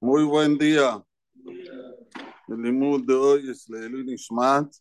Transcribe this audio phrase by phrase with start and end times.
[0.00, 1.04] Muy buen día.
[2.48, 4.72] El limud de hoy es Leilu Nishmat,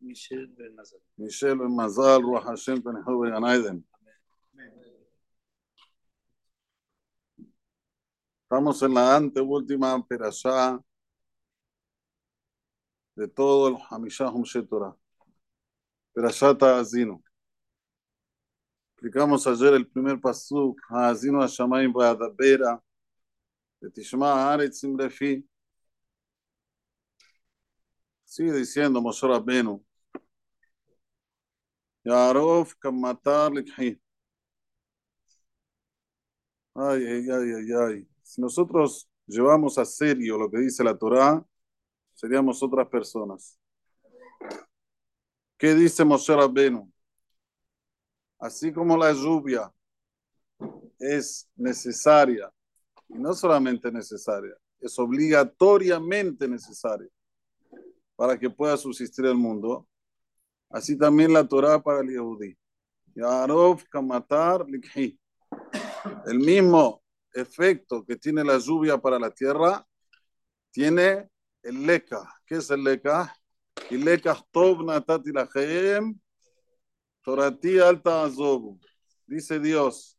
[0.00, 1.00] Michel Ben Mazal.
[1.16, 3.86] Michel Ben Mazal, Ben Ganaiden.
[8.42, 10.80] Estamos en la anteúltima perashá
[13.16, 14.94] de todo el Hamishah Humshe Torah.
[16.12, 17.22] Perashá Ta'azinu
[19.06, 22.82] explicamos ayer el primer pasuk, Hazinu Hashamayim Badabera,
[23.80, 25.48] de Tishma Aretz Imbrefi.
[28.24, 29.80] Sigue diciendo Moshe Rabbeinu,
[32.04, 34.00] Yarov Kamatar Likhi.
[36.74, 38.08] Ay, ay, ay, ay, ay.
[38.22, 41.44] Si nosotros llevamos a serio lo que dice la Torá,
[42.14, 43.56] seríamos otras personas.
[45.56, 46.92] ¿Qué dice Moshe Rabbeinu?
[48.38, 49.72] Así como la lluvia
[50.98, 52.52] es necesaria
[53.08, 57.08] y no solamente necesaria, es obligatoriamente necesaria
[58.14, 59.86] para que pueda subsistir el mundo.
[60.68, 62.56] Así también la Torah para el Yehudi.
[63.14, 65.18] Yarov kamatar likhi.
[66.26, 69.86] El mismo efecto que tiene la lluvia para la tierra,
[70.70, 71.28] tiene
[71.62, 72.22] el leca.
[72.46, 73.34] ¿Qué es el leca?
[73.90, 76.18] Y leca tov natati lachem,
[77.26, 78.78] torati alta azobu.
[79.26, 80.16] Dice Dios,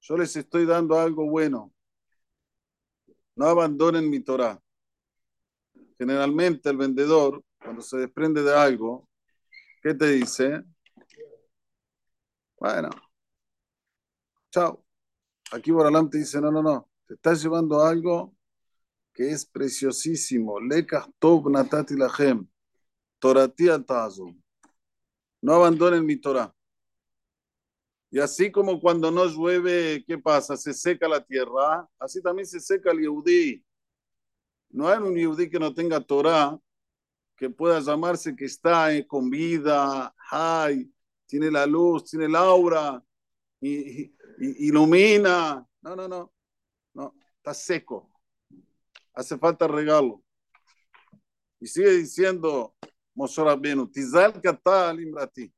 [0.00, 1.70] yo les estoy dando algo bueno.
[3.34, 4.58] No abandonen mi Torah.
[5.98, 9.06] Generalmente el vendedor, cuando se desprende de algo,
[9.82, 10.64] ¿qué te dice?
[12.58, 12.88] Bueno,
[14.50, 14.82] chao.
[15.52, 18.34] Aquí Boralam te dice, no, no, no, te estás llevando algo
[19.12, 20.58] que es preciosísimo.
[20.58, 22.48] Lekah tov natati lachem.
[23.18, 24.34] Torati atazo.
[25.46, 26.52] No abandonen mi Torah.
[28.10, 30.56] Y así como cuando no llueve, ¿qué pasa?
[30.56, 33.64] Se seca la tierra, así también se seca el Yehudí.
[34.70, 36.58] No hay un Yehudí que no tenga Torah,
[37.36, 40.92] que pueda llamarse que está eh, con vida, hay,
[41.26, 43.00] tiene la luz, tiene el aura,
[43.60, 44.12] y,
[44.66, 45.64] ilumina.
[45.80, 46.32] No, no, no,
[46.92, 48.10] no, está seco.
[49.14, 50.24] Hace falta regalo.
[51.60, 52.74] Y sigue diciendo
[53.16, 53.42] Moshe
[53.92, 55.50] Tizal katal imrati.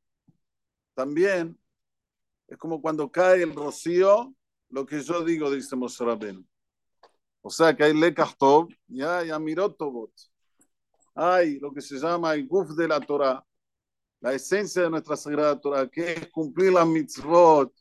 [0.94, 1.58] También
[2.46, 4.32] es como cuando cae el rocío,
[4.70, 6.04] lo que yo digo, dice Moshe.
[7.42, 10.12] O sea que hay lekach tov y hay amirot tovot.
[11.14, 13.44] Hay lo que se llama el guf de la Torah,
[14.20, 17.72] la esencia de nuestra sagrada Torah, que es cumplir las mitzvot,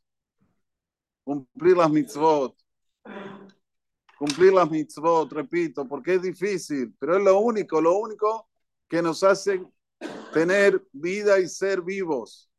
[1.24, 2.56] cumplir las mitzvot,
[4.18, 8.47] cumplir las mitzvot, repito, porque es difícil, pero es lo único, lo único
[8.88, 9.66] que nos hace
[10.34, 12.50] tener vida y ser vivos.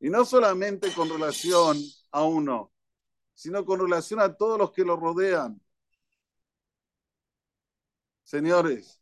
[0.00, 1.76] Y no solamente con relación
[2.10, 2.72] a uno,
[3.34, 5.60] sino con relación a todos los que lo rodean.
[8.22, 9.00] Señores,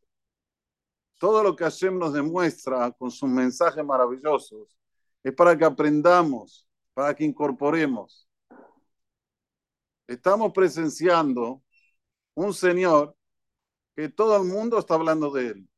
[1.19, 4.77] todo lo que Hashem nos demuestra con sus mensajes maravillosos
[5.23, 8.29] es para que aprendamos, para que incorporemos.
[10.07, 11.63] Estamos presenciando
[12.35, 13.17] un Señor
[13.95, 15.69] que todo el mundo está hablando de él.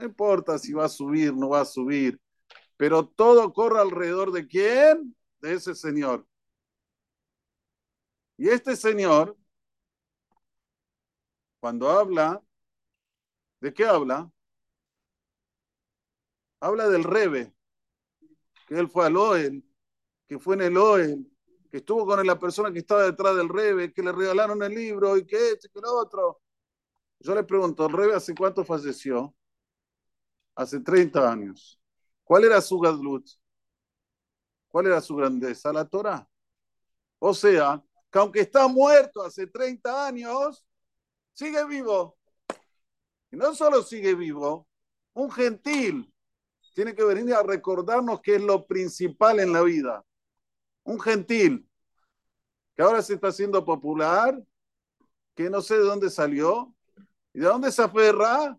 [0.00, 2.18] No importa si va a subir, no va a subir,
[2.78, 5.14] pero todo corre alrededor de quién?
[5.40, 6.26] De ese Señor.
[8.38, 9.36] Y este Señor,
[11.60, 12.42] cuando habla,
[13.60, 14.32] ¿de qué habla?
[16.60, 17.52] Habla del Rebe,
[18.68, 19.62] que él fue al Oel,
[20.26, 21.30] que fue en el Oel,
[21.70, 25.18] que estuvo con la persona que estaba detrás del Rebe, que le regalaron el libro
[25.18, 26.40] y que este, que lo otro.
[27.18, 29.34] Yo le pregunto, ¿el Rebe hace cuánto falleció?
[30.54, 31.80] Hace 30 años.
[32.24, 33.26] ¿Cuál era su gadlut?
[34.68, 35.72] ¿Cuál era su grandeza?
[35.72, 36.28] La Torah.
[37.18, 40.64] O sea, que aunque está muerto hace 30 años,
[41.32, 42.16] sigue vivo.
[43.30, 44.66] Y no solo sigue vivo,
[45.12, 46.12] un gentil
[46.74, 50.04] tiene que venir a recordarnos que es lo principal en la vida.
[50.84, 51.68] Un gentil
[52.74, 54.42] que ahora se está haciendo popular,
[55.34, 56.74] que no sé de dónde salió
[57.32, 58.58] y de dónde se aferra.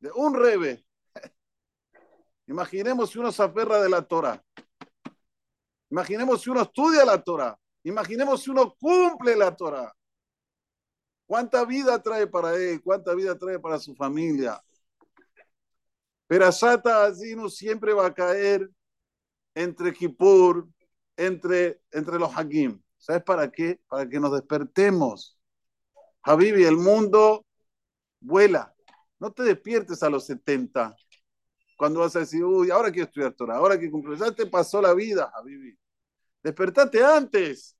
[0.00, 0.84] De un rebe.
[2.46, 4.42] Imaginemos si uno se aferra de la Torah.
[5.90, 7.56] Imaginemos si uno estudia la Torah.
[7.84, 9.94] Imaginemos si uno cumple la Torah.
[11.26, 12.82] ¿Cuánta vida trae para él?
[12.82, 14.60] ¿Cuánta vida trae para su familia?
[16.26, 18.68] Pero Asata Azinu siempre va a caer
[19.54, 20.68] entre Kippur,
[21.16, 22.82] entre, entre los Hakim.
[22.98, 23.80] ¿Sabes para qué?
[23.88, 25.38] Para que nos despertemos.
[26.22, 27.46] Habibi, el mundo
[28.20, 28.74] vuela.
[29.20, 30.96] No te despiertes a los 70
[31.76, 34.18] cuando vas a decir, uy, ahora quiero estudiar Torah, ahora quiero cumplir.
[34.18, 35.78] Ya te pasó la vida, Habibi.
[36.42, 37.76] Despertate antes.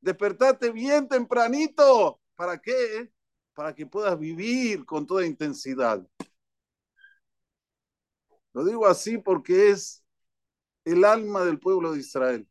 [0.00, 2.20] Despertate bien tempranito.
[2.34, 3.12] ¿Para qué?
[3.54, 6.04] Para que puedas vivir con toda intensidad.
[8.52, 10.04] Lo digo así porque es
[10.84, 12.48] el alma del pueblo de Israel.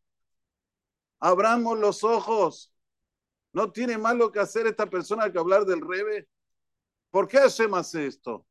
[1.20, 2.74] Abramos los ojos.
[3.54, 6.28] No tiene malo que hacer esta persona que hablar del Rebe.
[7.14, 8.44] ¿Por qué Hashem hace esto?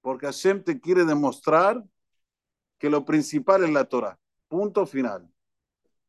[0.00, 1.80] Porque Hashem te quiere demostrar
[2.80, 4.18] que lo principal es la Torah.
[4.48, 5.32] Punto final.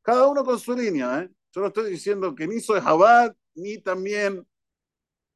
[0.01, 1.21] Cada uno con su línea.
[1.21, 1.29] ¿eh?
[1.51, 4.43] Yo no estoy diciendo que ni soy Jabad, ni también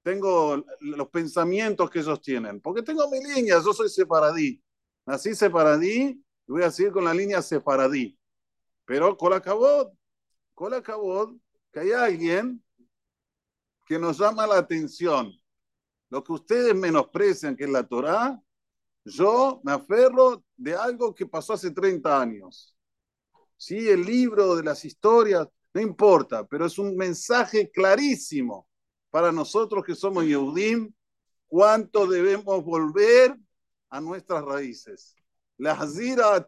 [0.01, 2.59] tengo los pensamientos que ellos tienen.
[2.59, 3.61] Porque tengo mi línea.
[3.63, 4.59] Yo soy separadí.
[5.05, 8.17] Nací separadí y voy a seguir con la línea separadí.
[8.83, 9.93] Pero con la cabot,
[10.83, 11.37] cabot,
[11.71, 12.63] que hay alguien
[13.85, 15.31] que nos llama la atención.
[16.09, 18.41] Lo que ustedes menosprecian, que es la Torá,
[19.03, 22.75] yo me aferro de algo que pasó hace 30 años.
[23.57, 28.67] Sí, el libro de las historias, no importa, pero es un mensaje clarísimo
[29.09, 30.93] para nosotros que somos Yehudim,
[31.47, 33.35] cuánto debemos volver
[33.89, 35.15] a nuestras raíces.
[35.57, 36.45] La Hazira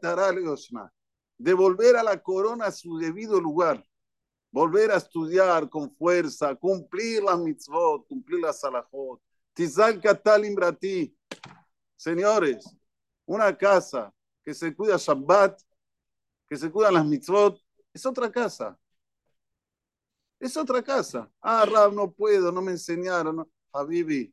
[1.38, 3.83] devolver a la corona a su debido lugar
[4.51, 9.21] volver a estudiar con fuerza, cumplir las mitzvot, cumplir las salahot.
[9.57, 11.12] Tizal Katalim Brati.
[11.95, 12.63] Señores,
[13.25, 14.13] una casa
[14.45, 15.59] que se cuida Shabbat,
[16.48, 17.59] que se cuidan las mitzvot,
[17.92, 18.77] es otra casa.
[20.39, 21.27] Es otra casa.
[21.42, 23.38] Ah, Rab, no puedo, no me enseñaron.
[23.38, 23.50] No.
[23.74, 24.31] Habibi,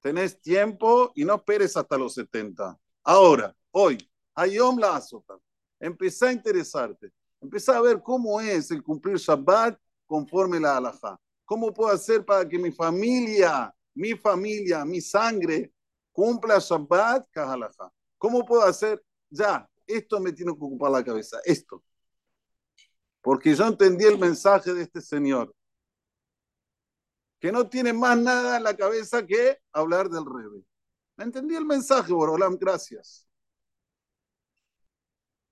[0.00, 2.78] tenés tiempo y no esperes hasta los 70.
[3.04, 3.96] Ahora, hoy,
[4.34, 5.38] Ayom la azota.
[5.80, 7.10] Empezá a interesarte.
[7.40, 11.18] Empezá a ver cómo es el cumplir Shabbat conforme la halajá.
[11.46, 15.72] ¿Cómo puedo hacer para que mi familia, mi familia, mi sangre
[16.12, 17.92] cumpla Shabbat halajá?
[18.16, 19.04] ¿Cómo puedo hacer?
[19.28, 21.82] Ya, esto me tiene que ocupar la cabeza, esto.
[23.20, 25.52] Porque yo entendí el mensaje de este señor,
[27.40, 30.64] que no tiene más nada en la cabeza que hablar del Rebe.
[31.16, 33.28] Entendí el mensaje, Borolam, gracias.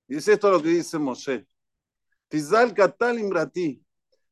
[0.07, 1.49] Y es esto lo que dice Moshe.
[2.29, 3.85] Tizal Katal Imrati.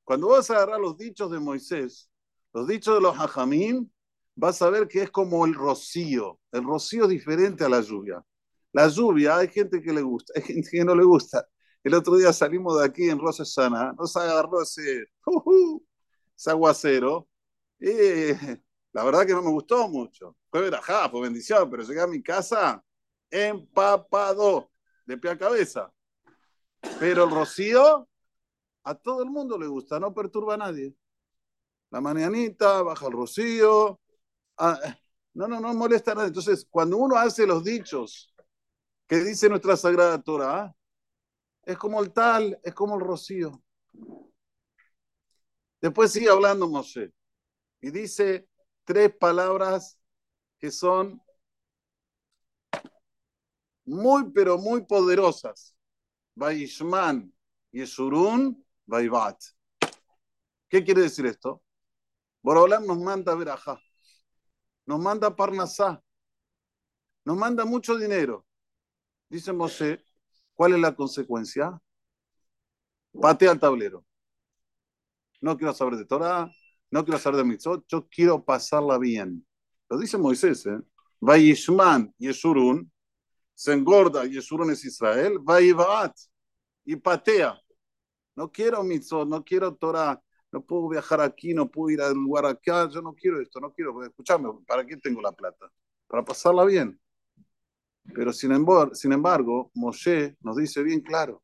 [0.04, 2.08] Cuando vas a agarrar los dichos de Moisés,
[2.52, 3.90] los dichos de los hajamim,
[4.36, 6.40] vas a ver que es como el rocío.
[6.52, 8.24] El rocío diferente a la lluvia.
[8.72, 11.46] La lluvia, hay gente que le gusta, hay gente que no le gusta.
[11.82, 15.06] El otro día salimos de aquí en Rosa Sana, nos agarró ese,
[16.46, 17.28] aguacero.
[17.78, 18.32] Y
[18.92, 20.36] la verdad que no me gustó mucho.
[20.50, 22.82] Fue verajá, fue bendición, pero llegué a mi casa
[23.30, 24.70] empapado,
[25.06, 25.92] de pie a cabeza.
[26.98, 28.08] Pero el rocío
[28.84, 30.94] a todo el mundo le gusta, no perturba a nadie.
[31.90, 34.00] La mañanita, baja el rocío.
[34.56, 34.78] Ah,
[35.34, 36.26] no, no, no molesta a.
[36.26, 38.32] Entonces, cuando uno hace los dichos
[39.06, 40.74] que dice nuestra Sagrada Torah,
[41.64, 43.62] es como el tal, es como el rocío.
[45.80, 47.12] Después sigue hablando Moshe
[47.80, 48.48] y dice
[48.84, 49.98] tres palabras
[50.58, 51.20] que son
[53.84, 55.76] muy, pero muy poderosas.
[56.34, 57.32] Vaishman,
[57.70, 59.40] Yesurun, Vaivat.
[60.68, 61.62] ¿Qué quiere decir esto?
[62.42, 63.80] Borolam nos manda verajá,
[64.86, 66.02] nos manda parnasá,
[67.24, 68.46] nos manda mucho dinero.
[69.28, 70.04] Dice Moshe,
[70.54, 71.80] ¿cuál es la consecuencia?
[73.20, 74.04] Patea al tablero.
[75.40, 76.50] No quiero saber de Torah,
[76.90, 79.46] no quiero saber de mitzvot, yo quiero pasarla bien.
[79.88, 80.78] Lo dice Moisés, ¿eh?
[81.20, 82.90] Vayishman, Yesurun,
[83.54, 85.60] se engorda, Yesurun es Israel, va
[86.84, 87.58] y patea.
[88.36, 90.20] No quiero mitzvot, no quiero Torah,
[90.54, 93.72] no puedo viajar aquí, no puedo ir al lugar acá, yo no quiero esto, no
[93.72, 95.68] quiero, escuchame, ¿para qué tengo la plata?
[96.06, 97.00] Para pasarla bien.
[98.14, 101.42] Pero sin embargo, sin embargo, Moshe nos dice bien claro,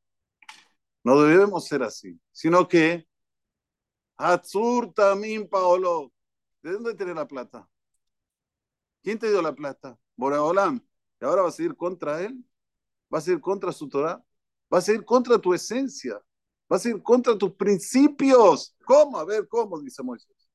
[1.03, 3.09] no debemos ser así, sino que
[4.95, 6.13] Tamim Paolo,
[6.63, 7.69] ¿de dónde tiene la plata?
[9.03, 9.99] ¿Quién te dio la plata?
[10.15, 10.81] Boraholam.
[11.21, 12.45] ¿Y ahora vas a ir contra él?
[13.09, 14.23] ¿Vas a ir contra su Torah?
[14.69, 16.21] ¿Vas a ir contra tu esencia?
[16.71, 18.77] ¿Vas a ir contra tus principios?
[18.85, 19.19] ¿Cómo?
[19.19, 19.81] A ver, ¿cómo?
[19.81, 20.49] Dice Moisés.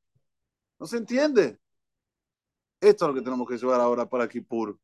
[0.80, 1.60] ¿No se entiende?
[2.80, 4.80] Esto es lo que tenemos que llevar ahora para Kippur.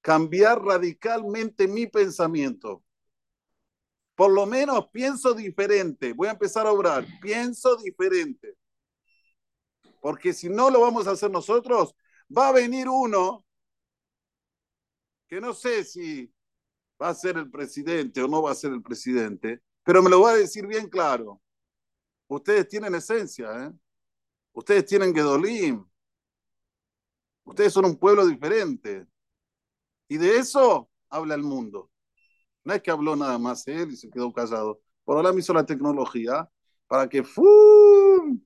[0.00, 2.82] Cambiar radicalmente mi pensamiento.
[4.16, 6.12] Por lo menos pienso diferente.
[6.12, 7.06] Voy a empezar a obrar.
[7.22, 8.56] Pienso diferente.
[10.00, 11.94] Porque si no lo vamos a hacer nosotros,
[12.36, 13.46] va a venir uno
[15.28, 16.32] que no sé si
[17.00, 20.18] va a ser el presidente o no va a ser el presidente, pero me lo
[20.18, 21.40] voy a decir bien claro.
[22.26, 23.72] Ustedes tienen esencia, ¿eh?
[24.52, 25.86] Ustedes tienen Gedolim.
[27.44, 29.06] Ustedes son un pueblo diferente.
[30.08, 31.88] Y de eso habla el mundo.
[32.64, 34.80] No es que habló nada más él y se quedó callado.
[35.04, 36.50] Por ahora me hizo la tecnología
[36.88, 38.40] para que ¡fum!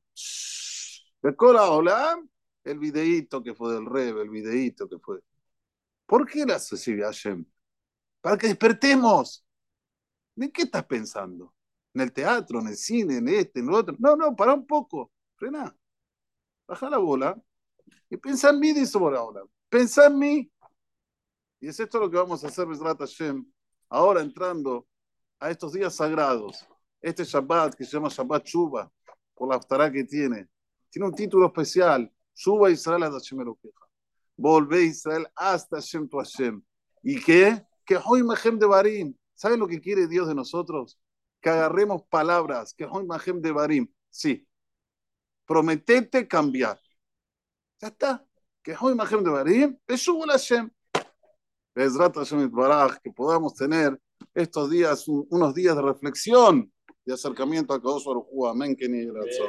[1.23, 2.23] de cola hola
[2.65, 5.21] el videíto que fue del Rebe, el videíto que fue.
[6.05, 7.47] ¿Por qué la recibe Hashem?
[8.21, 9.43] Para que despertemos.
[10.41, 11.55] ¿De qué estás pensando?
[11.93, 13.95] ¿En el teatro, en el cine, en este, en lo otro?
[13.99, 15.13] No, no, para un poco.
[15.37, 15.77] Frena.
[16.67, 17.39] Baja la bola
[18.09, 19.43] y piensa en mí, dice por ahora.
[19.69, 20.51] Pensa en mí.
[21.61, 23.45] Y es esto lo que vamos a hacer, Besrat Hashem,
[23.91, 24.89] ahora entrando
[25.39, 26.67] a estos días sagrados.
[27.03, 28.91] Este Shabbat que se llama Shabbat Shuba,
[29.35, 30.49] por la aftará que tiene,
[30.89, 33.87] tiene un título especial, Shuba Israel hasta Hashem Elokeja.
[34.39, 36.63] Volvé Israel hasta Hashem tu Hashem.
[37.03, 37.63] ¿Y qué?
[37.85, 39.20] Que hoy Mahem de Barim.
[39.41, 41.01] ¿Saben lo que quiere Dios de nosotros?
[41.41, 43.91] Que agarremos palabras, que hoy Mahem de Barim.
[44.11, 44.47] Sí.
[45.47, 46.79] Prometete cambiar.
[47.81, 48.27] Ya está.
[48.63, 50.71] Que hoy Mahem de Barim, Beshuba Hashem.
[51.75, 53.99] Que podamos tener
[54.35, 56.71] estos días, unos días de reflexión,
[57.07, 59.49] de acercamiento a Kadosh Baruj Amén, que ni razón.